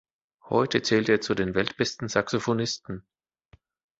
[0.49, 3.05] Heute zählt er zu den weltbesten Saxophonisten.